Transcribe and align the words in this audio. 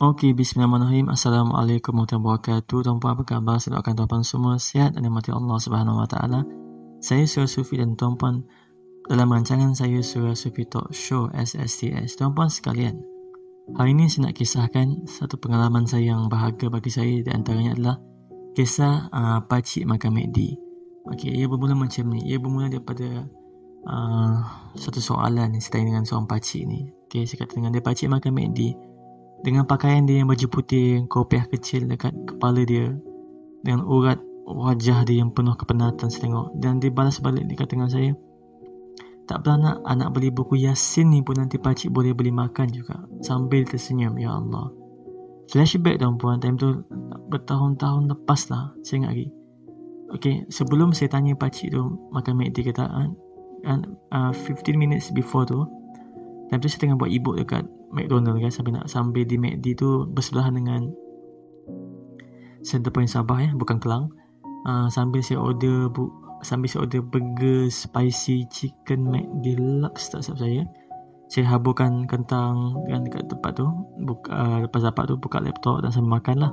Okey, 0.00 0.32
bismillahirrahmanirrahim. 0.32 1.12
Assalamualaikum 1.12 1.92
warahmatullahi 1.92 2.24
wabarakatuh. 2.24 2.88
Tuan-puan 2.88 3.20
apa 3.20 3.22
khabar? 3.28 3.60
Saya 3.60 3.76
doakan 3.76 3.92
tuan-puan 4.00 4.24
semua 4.24 4.56
sihat 4.56 4.96
dan 4.96 5.04
dimati 5.04 5.28
Allah 5.28 5.60
Subhanahu 5.60 6.00
wa 6.00 6.08
taala. 6.08 6.40
Saya 7.04 7.28
Surah 7.28 7.44
Sufi 7.44 7.76
dan 7.76 8.00
tuan-puan 8.00 8.40
dalam 9.12 9.28
rancangan 9.28 9.76
saya 9.76 10.00
Surah 10.00 10.32
Sufi 10.32 10.64
Talk 10.64 10.88
Show 10.96 11.28
SSTS. 11.36 12.16
Tuan-puan 12.16 12.48
sekalian, 12.48 12.96
hari 13.76 13.92
ini 13.92 14.08
saya 14.08 14.32
nak 14.32 14.40
kisahkan 14.40 15.04
satu 15.04 15.36
pengalaman 15.36 15.84
saya 15.84 16.16
yang 16.16 16.32
bahagia 16.32 16.72
bagi 16.72 16.88
saya 16.88 17.20
di 17.20 17.28
antaranya 17.28 17.76
adalah 17.76 17.96
kisah 18.56 19.12
uh, 19.12 19.44
pakcik 19.44 19.84
makan 19.84 20.16
McD. 20.16 20.56
Okey, 21.12 21.28
ia 21.28 21.44
bermula 21.44 21.76
macam 21.76 22.08
ni. 22.08 22.24
Ia 22.24 22.40
bermula 22.40 22.72
daripada 22.72 23.28
uh, 23.84 24.36
satu 24.80 24.96
soalan 24.96 25.52
yang 25.52 25.60
saya 25.60 25.76
tanya 25.76 25.92
dengan 25.92 26.08
seorang 26.08 26.24
pakcik 26.24 26.64
ni. 26.64 26.88
Okey, 27.04 27.28
saya 27.28 27.44
kata 27.44 27.60
dengan 27.60 27.76
dia 27.76 27.84
pakcik 27.84 28.08
makan 28.08 28.32
McD 28.32 28.88
dengan 29.40 29.64
pakaian 29.64 30.04
dia 30.04 30.20
yang 30.20 30.28
baju 30.28 30.46
putih 30.52 31.08
kopiah 31.08 31.48
kecil 31.48 31.88
dekat 31.88 32.12
kepala 32.28 32.60
dia. 32.64 32.92
Dengan 33.60 33.84
urat 33.88 34.20
wajah 34.44 35.04
dia 35.04 35.20
yang 35.20 35.32
penuh 35.32 35.56
kepenatan 35.56 36.08
saya 36.08 36.28
tengok 36.28 36.56
dan 36.60 36.80
dia 36.80 36.92
balas 36.92 37.20
balik 37.20 37.48
dia 37.48 37.56
kata 37.56 37.72
dengan 37.76 37.90
saya. 37.92 38.12
Tak 39.24 39.46
pernah 39.46 39.58
nak 39.62 39.76
anak 39.86 40.08
beli 40.10 40.28
buku 40.34 40.58
Yasin 40.58 41.14
ni 41.14 41.22
pun 41.22 41.38
nanti 41.38 41.56
pakcik 41.56 41.94
boleh 41.94 42.12
beli 42.12 42.34
makan 42.34 42.68
juga. 42.68 43.00
Sambil 43.22 43.64
tersenyum 43.64 44.18
ya 44.18 44.36
Allah. 44.36 44.74
Flashback 45.48 46.02
tuan 46.02 46.18
puan 46.18 46.38
time 46.42 46.58
tu 46.58 46.82
bertahun-tahun 47.30 48.10
lepas 48.10 48.40
lah 48.50 48.74
saya 48.84 49.06
ingat 49.06 49.12
lagi. 49.14 49.28
Okay, 50.10 50.34
sebelum 50.50 50.90
saya 50.90 51.06
tanya 51.06 51.38
pakcik 51.38 51.70
tu 51.70 51.94
makan 52.10 52.34
McD 52.42 52.74
kata 52.74 52.82
uh, 52.90 53.78
uh, 54.10 54.32
15 54.34 54.74
minutes 54.74 55.14
before 55.14 55.46
tu 55.46 55.62
time 56.50 56.58
tu 56.58 56.66
saya 56.66 56.82
tengah 56.82 56.98
buat 56.98 57.14
e 57.14 57.22
dekat 57.22 57.64
McDonald 57.90 58.38
kan 58.38 58.52
sampai 58.54 58.72
nak 58.74 58.86
sampai 58.86 59.26
di 59.26 59.36
McD 59.36 59.78
tu 59.78 60.06
bersebelahan 60.10 60.54
dengan 60.56 60.90
Center 62.60 62.92
Point 62.92 63.08
Sabah 63.08 63.40
ya, 63.40 63.50
bukan 63.56 63.80
Kelang. 63.80 64.12
Uh, 64.68 64.92
sambil 64.92 65.24
saya 65.24 65.40
order 65.40 65.88
bu, 65.88 66.12
sambil 66.44 66.68
saya 66.68 66.84
order 66.84 67.00
burger 67.00 67.72
spicy 67.72 68.44
chicken 68.52 69.08
Mac 69.08 69.24
deluxe 69.40 70.12
tak 70.12 70.20
sabar 70.20 70.44
saya. 70.44 70.62
Saya 71.30 71.46
haburkan 71.56 72.10
kentang 72.10 72.74
dengan 72.84 73.06
dekat 73.06 73.30
tempat 73.30 73.54
tu, 73.56 73.66
buka, 74.02 74.28
uh, 74.34 74.58
lepas 74.66 74.82
dapat 74.82 75.08
tu 75.08 75.14
buka 75.16 75.38
laptop 75.40 75.80
dan 75.80 75.94
sambil 75.94 76.20
makan 76.20 76.36
lah. 76.42 76.52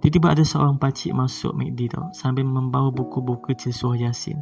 Tiba-tiba 0.00 0.32
ada 0.32 0.44
seorang 0.44 0.80
pakcik 0.80 1.12
masuk 1.12 1.52
McD 1.52 1.92
tau 1.92 2.08
sambil 2.16 2.44
membawa 2.48 2.88
buku-buku 2.88 3.52
surah 3.56 4.08
Yasin. 4.08 4.40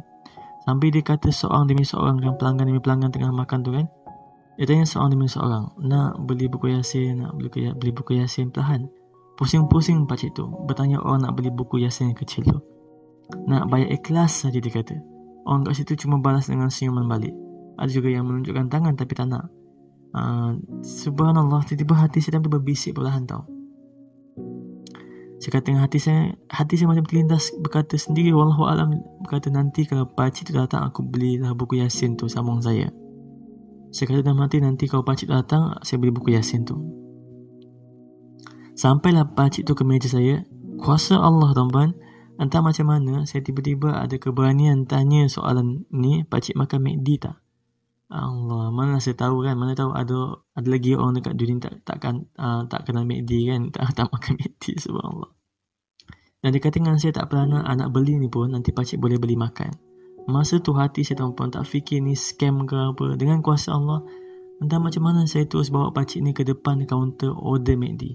Sambil 0.63 0.91
dia 0.91 1.03
kata 1.03 1.31
seorang 1.31 1.67
demi 1.67 1.83
seorang 1.83 2.19
yang 2.23 2.39
pelanggan 2.39 2.67
demi 2.71 2.79
pelanggan 2.79 3.11
tengah 3.11 3.31
makan 3.31 3.59
tu 3.63 3.71
kan. 3.75 3.87
Dia 4.59 4.67
tanya 4.67 4.83
seorang 4.83 5.15
demi 5.15 5.31
seorang. 5.31 5.71
Nak 5.79 6.27
beli 6.27 6.51
buku 6.51 6.75
Yasin 6.75 7.23
Nak 7.23 7.39
beli, 7.39 7.71
beli 7.79 7.91
buku 7.95 8.19
Yasin 8.19 8.51
Perlahan 8.51 8.91
Pusing-pusing 9.39 10.03
pakcik 10.03 10.35
tu. 10.35 10.51
Bertanya 10.67 10.99
orang 10.99 11.23
nak 11.23 11.39
beli 11.39 11.47
buku 11.47 11.79
Yasin 11.79 12.11
yang 12.11 12.19
kecil 12.19 12.43
tu? 12.43 12.59
Nak 13.47 13.71
bayar 13.71 13.87
ikhlas 13.95 14.43
saja 14.43 14.59
dia 14.59 14.67
kata. 14.67 14.99
Orang 15.47 15.63
kat 15.63 15.79
situ 15.79 15.95
cuma 15.95 16.19
balas 16.19 16.51
dengan 16.51 16.67
senyuman 16.67 17.07
balik. 17.07 17.31
Ada 17.79 17.87
juga 17.87 18.11
yang 18.11 18.27
menunjukkan 18.27 18.67
tangan 18.67 18.99
tapi 18.99 19.15
tak 19.15 19.31
nak. 19.31 19.47
Uh, 20.11 20.59
Subhanallah 20.83 21.63
Tiba-tiba 21.63 21.95
hati 21.95 22.19
saya 22.19 22.43
tu 22.43 22.51
berbisik 22.51 22.99
perlahan 22.99 23.23
tau. 23.23 23.47
Saya 25.39 25.55
kata 25.55 25.71
dengan 25.71 25.87
hati 25.87 26.03
saya 26.03 26.35
Hati 26.51 26.75
saya 26.75 26.91
macam 26.91 27.07
terlintas 27.07 27.55
Berkata 27.63 27.95
sendiri 27.95 28.35
Wallahualam 28.35 28.91
Berkata 29.23 29.47
nanti 29.47 29.87
kalau 29.87 30.03
pakcik 30.03 30.51
tu 30.51 30.53
datang 30.59 30.83
Aku 30.83 30.99
belilah 31.07 31.55
buku 31.55 31.79
Yasin 31.79 32.19
tu 32.19 32.27
Sambung 32.27 32.59
saya 32.59 32.91
saya 33.89 34.05
kata 34.13 34.21
dalam 34.21 34.45
hati 34.45 34.61
nanti 34.61 34.85
kalau 34.85 35.01
pakcik 35.01 35.33
datang 35.33 35.81
Saya 35.81 35.97
beli 35.97 36.13
buku 36.13 36.37
Yasin 36.37 36.61
tu. 36.61 36.77
Sampailah 38.77 39.33
pakcik 39.33 39.65
tu 39.65 39.73
ke 39.73 39.81
meja 39.81 40.07
saya 40.07 40.45
Kuasa 40.79 41.17
Allah 41.17 41.51
tuan-tuan 41.51 41.97
Entah 42.39 42.63
macam 42.63 42.87
mana 42.87 43.25
Saya 43.27 43.43
tiba-tiba 43.43 43.99
ada 43.99 44.15
keberanian 44.15 44.87
Tanya 44.87 45.27
soalan 45.27 45.83
ni 45.91 46.23
Pakcik 46.23 46.55
makan 46.55 46.79
McD 46.85 47.19
tak? 47.19 47.35
Allah 48.07 48.71
Mana 48.71 49.03
saya 49.03 49.19
tahu 49.19 49.43
kan 49.43 49.59
Mana 49.59 49.75
tahu 49.75 49.91
ada 49.91 50.39
Ada 50.55 50.67
lagi 50.71 50.95
orang 50.95 51.19
dekat 51.19 51.35
dunia 51.35 51.59
Tak 51.59 51.73
takkan 51.83 52.29
uh, 52.39 52.63
Tak 52.71 52.87
kenal 52.87 53.03
McD 53.03 53.51
kan 53.51 53.67
Tak, 53.75 53.91
tak 53.91 54.07
makan 54.07 54.39
McD 54.39 54.79
Subhanallah. 54.79 55.33
Dan 56.39 56.55
dia 56.55 56.61
kata 56.63 56.79
dengan 56.79 56.95
saya 56.95 57.11
Tak 57.11 57.27
pernah 57.27 57.67
nak 57.67 57.89
beli 57.91 58.15
ni 58.15 58.31
pun 58.31 58.47
Nanti 58.47 58.71
pakcik 58.71 59.03
boleh 59.03 59.19
beli 59.19 59.35
makan 59.35 59.88
Masa 60.29 60.61
tu 60.61 60.77
hati 60.77 61.01
saya 61.01 61.25
tuan-puan 61.25 61.49
tak 61.49 61.65
fikir 61.65 62.05
ni 62.05 62.13
scam 62.13 62.69
ke 62.69 62.77
apa. 62.77 63.17
Dengan 63.17 63.41
kuasa 63.41 63.73
Allah, 63.73 64.05
entah 64.61 64.77
macam 64.77 65.09
mana 65.09 65.25
saya 65.25 65.49
terus 65.49 65.73
bawa 65.73 65.89
pakcik 65.89 66.21
ni 66.21 66.37
ke 66.37 66.45
depan 66.45 66.85
kaunter 66.85 67.33
order 67.33 67.73
MACD. 67.73 68.13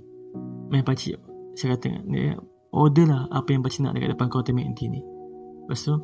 Main 0.70 0.86
pakcik, 0.86 1.18
saya 1.58 1.74
kata, 1.74 2.06
dia 2.06 2.38
order 2.70 3.10
lah 3.10 3.26
apa 3.34 3.50
yang 3.50 3.66
pakcik 3.66 3.82
nak 3.82 3.98
dekat 3.98 4.14
depan 4.14 4.30
kaunter 4.30 4.54
MACD 4.54 4.94
ni. 4.94 5.02
Lepas 5.66 5.82
tu, 5.82 5.94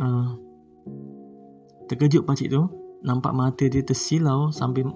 uh, 0.00 0.28
terkejut 1.92 2.24
pakcik 2.24 2.48
tu, 2.48 2.64
nampak 3.04 3.36
mata 3.36 3.68
dia 3.68 3.84
tersilau 3.84 4.48
sambil 4.48 4.88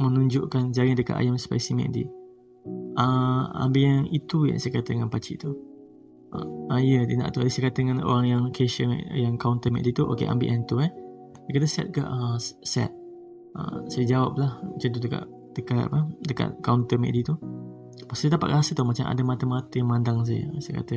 menunjukkan 0.00 0.72
jari 0.72 0.96
dekat 0.96 1.20
ayam 1.20 1.36
spicy 1.36 1.76
MACD. 1.76 2.08
Uh, 2.98 3.46
ambil 3.68 3.82
yang 3.84 4.06
itu 4.10 4.48
yang 4.48 4.56
saya 4.56 4.80
kata 4.80 4.96
dengan 4.96 5.12
pakcik 5.12 5.44
tu. 5.44 5.67
Ah 6.28 6.76
uh, 6.76 6.80
ya 6.80 7.08
dia 7.08 7.16
nak 7.16 7.32
tu 7.32 7.40
kata 7.40 7.78
dengan 7.80 8.04
orang 8.04 8.28
yang 8.28 8.42
cashier 8.52 8.88
yang 9.16 9.40
counter 9.40 9.72
mate 9.72 9.88
dia 9.88 9.96
tu 9.96 10.04
okey 10.04 10.28
ambil 10.28 10.48
yang 10.52 10.64
tu 10.68 10.76
eh. 10.84 10.92
Dia 11.48 11.52
kata 11.56 11.66
set 11.68 11.86
ke 11.92 12.04
uh, 12.04 12.36
set. 12.40 12.92
Uh, 13.56 13.80
saya 13.88 14.04
jawab 14.04 14.36
lah 14.36 14.60
macam 14.60 14.88
tu 14.92 15.00
dekat 15.00 15.24
dekat 15.56 15.88
apa 15.88 16.00
dekat 16.28 16.50
counter 16.60 17.00
mate 17.00 17.16
dia 17.16 17.24
tu. 17.32 17.36
Lepas 17.98 18.16
saya 18.20 18.36
dapat 18.36 18.48
rasa 18.54 18.76
tu 18.76 18.84
macam 18.84 19.04
ada 19.08 19.22
mata-mata 19.24 19.74
yang 19.74 19.88
mandang 19.88 20.20
saya. 20.28 20.44
Saya 20.60 20.84
kata 20.84 20.96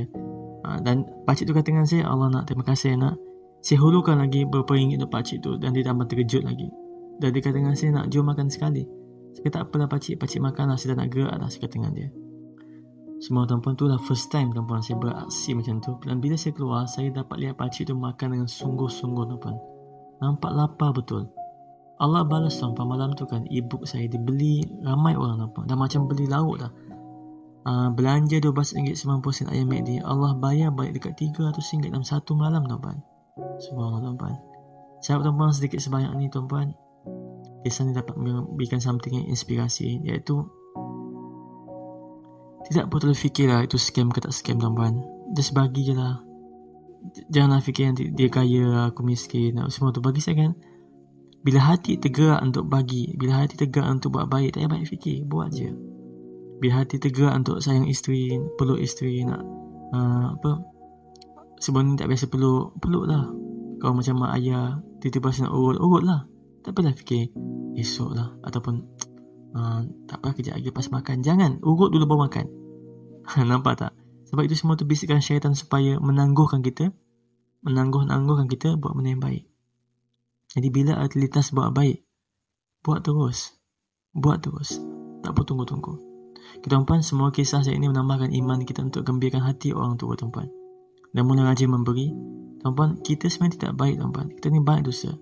uh, 0.67 0.77
dan 0.83 1.07
pakcik 1.23 1.47
tu 1.47 1.53
kata 1.55 1.67
dengan 1.71 1.87
saya 1.87 2.11
Allah 2.11 2.27
nak 2.27 2.51
terima 2.51 2.67
kasih 2.67 2.99
nak. 2.99 3.15
Saya 3.61 3.77
hulukan 3.77 4.17
lagi 4.17 4.43
berapa 4.43 4.73
ringgit 4.73 4.97
tu 4.99 5.07
pakcik 5.07 5.39
tu 5.45 5.55
dan 5.61 5.71
dia 5.71 5.85
tambah 5.85 6.09
terkejut 6.09 6.43
lagi. 6.43 6.67
Dan 7.21 7.29
dia 7.31 7.41
kata 7.45 7.55
dengan 7.61 7.77
saya 7.77 7.93
nak 7.93 8.09
jom 8.09 8.25
makan 8.25 8.49
sekali. 8.49 8.83
Saya 9.31 9.47
kata 9.47 9.57
apalah 9.63 9.87
pakcik, 9.87 10.17
pakcik 10.19 10.41
makan 10.43 10.73
lah. 10.73 10.77
Saya 10.81 10.97
tak 10.97 11.05
nak 11.05 11.09
gerak 11.13 11.35
lah. 11.37 11.47
Saya 11.47 11.69
kata 11.69 11.73
dengan 11.77 11.93
dia. 11.93 12.09
Semua 13.21 13.45
tuan-puan 13.45 13.77
tu 13.77 13.85
lah 13.85 14.01
first 14.01 14.33
time 14.33 14.49
tuan-puan 14.49 14.81
saya 14.81 14.97
beraksi 14.97 15.53
macam 15.53 15.77
tu. 15.77 15.93
Dan 16.01 16.17
bila 16.17 16.33
saya 16.33 16.57
keluar 16.57 16.89
saya 16.89 17.13
dapat 17.13 17.37
lihat 17.37 17.53
pakcik 17.53 17.85
tu 17.85 17.93
makan 17.93 18.33
dengan 18.33 18.49
sungguh-sungguh 18.49 19.23
tuan-puan. 19.29 19.55
Nampak 20.25 20.49
lapar 20.49 20.89
betul. 20.89 21.29
Allah 22.01 22.25
balas 22.25 22.57
tuan-puan. 22.57 22.89
Malam 22.89 23.13
tu 23.13 23.29
kan 23.29 23.45
Ibu 23.45 23.85
saya 23.85 24.09
dibeli 24.09 24.65
ramai 24.81 25.13
orang 25.13 25.37
tuan-puan. 25.37 25.69
Dah 25.69 25.77
macam 25.77 26.09
beli 26.09 26.25
lauk 26.25 26.65
dah. 26.65 26.73
Uh, 27.61 27.93
Belanja 27.93 28.41
RM12.90 28.41 29.53
ayam 29.53 29.69
McD 29.69 30.01
Allah 30.01 30.33
bayar 30.33 30.73
balik 30.73 30.97
dekat 30.97 31.13
RM300 31.13 31.93
dalam 31.93 32.01
satu 32.01 32.33
malam 32.33 32.65
tuan-puan. 32.65 33.05
Subhanallah 33.61 34.01
tuan-puan. 34.01 34.33
Saya 35.05 35.21
tuan-puan 35.21 35.53
sedikit 35.53 35.77
sebanyak 35.77 36.09
ni 36.17 36.25
tuan-puan. 36.33 36.73
Kisah 37.61 37.85
ni 37.85 37.93
dapat 37.93 38.17
memberikan 38.17 38.81
something 38.81 39.13
yang 39.13 39.29
inspirasi 39.29 40.01
Iaitu 40.01 40.41
tidak 42.71 42.87
perlu 42.87 43.11
fikir 43.11 43.51
lah 43.51 43.67
itu 43.67 43.75
scam 43.75 44.07
ke 44.07 44.23
tak 44.23 44.31
scam 44.31 44.55
tuan-puan. 44.55 45.03
Just 45.35 45.51
bagi 45.51 45.83
je 45.83 45.91
lah. 45.91 46.23
Janganlah 47.27 47.59
fikir 47.59 47.91
nanti 47.91 48.07
dia 48.15 48.31
kaya, 48.31 48.87
aku 48.87 49.03
miskin. 49.03 49.59
Semua 49.67 49.91
tu 49.91 49.99
bagi 49.99 50.23
saya 50.23 50.47
kan. 50.47 50.55
Bila 51.43 51.59
hati 51.59 51.99
tergerak 51.99 52.39
untuk 52.39 52.71
bagi. 52.71 53.11
Bila 53.17 53.43
hati 53.43 53.59
tergerak 53.59 53.91
untuk 53.91 54.15
buat 54.15 54.31
baik. 54.31 54.55
Tak 54.55 54.63
payah 54.63 54.71
banyak 54.71 54.87
fikir. 54.87 55.27
Buat 55.27 55.51
je. 55.51 55.73
Bila 56.63 56.85
hati 56.85 57.01
tergerak 57.01 57.33
untuk 57.33 57.59
sayang 57.59 57.89
isteri. 57.89 58.39
Peluk 58.55 58.77
isteri. 58.77 59.25
Nak 59.25 59.41
uh, 59.91 60.37
apa. 60.37 60.61
Sebelum 61.57 61.91
ni 61.91 61.99
tak 61.99 62.07
biasa 62.13 62.29
peluk. 62.29 62.77
Peluk 62.77 63.09
lah. 63.09 63.25
Kalau 63.81 63.97
macam 63.97 64.21
mak 64.21 64.37
ayah. 64.37 64.77
Tiba-tiba 65.01 65.49
nak 65.49 65.51
urut. 65.57 65.81
Urut 65.81 66.03
lah. 66.05 66.29
Tak 66.61 66.77
payah 66.77 66.93
fikir. 66.93 67.33
Esok 67.73 68.13
lah. 68.13 68.37
Ataupun. 68.45 68.85
Uh, 69.51 69.83
tak 70.05 70.21
apa 70.21 70.37
kejap 70.37 70.61
lagi 70.61 70.69
pas 70.69 70.85
makan. 70.93 71.25
Jangan. 71.25 71.57
Urut 71.65 71.89
dulu 71.89 72.05
baru 72.05 72.29
makan. 72.29 72.60
Nampak 73.51 73.73
tak? 73.79 73.91
Sebab 74.31 74.43
itu 74.47 74.55
semua 74.55 74.75
tu 74.75 74.87
bisikan 74.87 75.19
syaitan 75.23 75.55
supaya 75.55 75.99
menangguhkan 75.99 76.63
kita. 76.63 76.91
Menangguh-nangguhkan 77.61 78.49
kita 78.49 78.73
buat 78.79 78.97
benda 78.97 79.13
yang 79.13 79.23
baik. 79.23 79.43
Jadi 80.57 80.67
bila 80.73 80.97
atletas 80.99 81.53
buat 81.55 81.71
baik, 81.71 82.03
buat 82.83 83.05
terus. 83.05 83.55
Buat 84.11 84.43
terus. 84.43 84.81
Tak 85.21 85.31
perlu 85.31 85.45
tunggu-tunggu. 85.45 85.93
Kita 86.59 86.81
tuan 86.83 87.05
semua 87.05 87.31
kisah 87.31 87.63
saya 87.63 87.77
ini 87.77 87.87
menambahkan 87.87 88.33
iman 88.43 88.59
kita 88.65 88.83
untuk 88.83 89.07
gembirakan 89.07 89.45
hati 89.45 89.71
orang 89.71 89.95
tua 89.95 90.19
tuan 90.19 90.49
Dan 91.15 91.23
mula 91.23 91.47
rajin 91.47 91.71
memberi. 91.71 92.11
Tuan-tuan, 92.59 92.99
kita 92.99 93.31
sebenarnya 93.31 93.57
tidak 93.57 93.73
baik 93.77 93.95
tuan 94.01 94.27
Kita 94.35 94.47
ni 94.51 94.59
baik 94.59 94.83
dosa. 94.89 95.13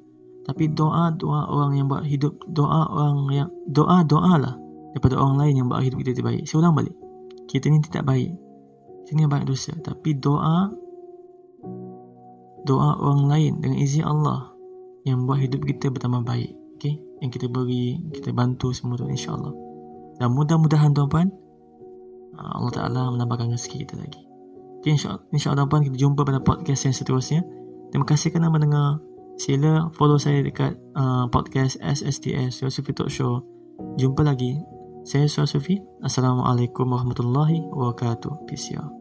Tapi 0.48 0.72
doa-doa 0.74 1.52
orang 1.52 1.78
yang 1.78 1.88
buat 1.92 2.08
hidup, 2.08 2.42
doa 2.50 2.90
orang 2.90 3.20
yang, 3.30 3.50
doa-doa 3.70 4.34
lah 4.40 4.56
daripada 4.96 5.22
orang 5.22 5.38
lain 5.46 5.54
yang 5.62 5.68
buat 5.70 5.86
hidup 5.86 6.02
kita 6.02 6.24
terbaik. 6.24 6.50
Saya 6.50 6.66
ulang 6.66 6.74
balik 6.74 6.99
kita 7.50 7.74
ni 7.74 7.82
tidak 7.82 8.06
baik 8.06 8.32
kita 9.04 9.18
ni 9.18 9.26
banyak 9.26 9.50
dosa 9.50 9.74
tapi 9.82 10.14
doa 10.14 10.70
doa 12.64 12.90
orang 13.02 13.26
lain 13.26 13.54
dengan 13.60 13.78
izin 13.82 14.06
Allah 14.06 14.54
yang 15.04 15.26
buat 15.26 15.42
hidup 15.42 15.66
kita 15.66 15.90
bertambah 15.90 16.22
baik 16.22 16.54
okay? 16.78 17.02
yang 17.20 17.34
kita 17.34 17.50
beri 17.50 17.98
kita 18.14 18.30
bantu 18.32 18.70
semua 18.70 18.96
tu 18.96 19.10
insyaAllah 19.10 19.52
dan 20.20 20.36
mudah-mudahan 20.36 20.94
tuan-tuan 20.94 21.32
uh, 22.36 22.52
Allah 22.60 22.72
Ta'ala 22.76 23.02
menambahkan 23.16 23.56
rezeki 23.56 23.88
kita 23.88 23.96
lagi. 24.00 24.22
Okay, 24.80 24.96
insya, 24.96 25.20
insyaAllah 25.36 25.68
puan 25.68 25.84
kita 25.84 26.00
jumpa 26.00 26.24
pada 26.24 26.40
podcast 26.40 26.88
yang 26.88 26.96
seterusnya. 26.96 27.42
Terima 27.92 28.08
kasih 28.08 28.32
kerana 28.32 28.52
mendengar. 28.52 29.04
Sila 29.40 29.88
follow 29.96 30.20
saya 30.20 30.44
dekat 30.44 30.76
uh, 31.00 31.32
podcast 31.32 31.80
SSTS, 31.80 32.64
Yosufi 32.64 32.92
Talk 32.92 33.08
Show. 33.08 33.44
Jumpa 33.96 34.24
lagi. 34.24 34.79
Saya 35.08 35.32
Suha 35.32 35.48
Sufi. 35.48 35.80
Assalamualaikum 36.04 36.84
warahmatullahi 36.92 37.64
wabarakatuh. 37.72 38.44
Peace 38.44 38.76
out. 38.76 38.99